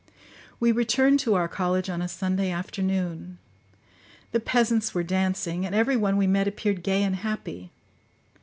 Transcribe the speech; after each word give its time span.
We 0.59 0.71
returned 0.71 1.19
to 1.19 1.35
our 1.35 1.47
college 1.47 1.87
on 1.87 2.01
a 2.01 2.07
Sunday 2.07 2.49
afternoon: 2.49 3.37
the 4.31 4.39
peasants 4.39 4.95
were 4.95 5.03
dancing, 5.03 5.63
and 5.63 5.75
every 5.75 5.95
one 5.95 6.17
we 6.17 6.25
met 6.25 6.47
appeared 6.47 6.81
gay 6.81 7.03
and 7.03 7.17
happy. 7.17 7.69